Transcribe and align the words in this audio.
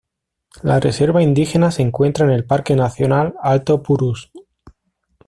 La 0.63 0.79
reserva 0.79 1.21
indígena 1.21 1.69
se 1.69 1.83
encuentra 1.83 2.25
en 2.25 2.31
el 2.31 2.43
Parque 2.43 2.75
nacional 2.75 3.35
Alto 3.39 3.83
Purús. 3.83 4.31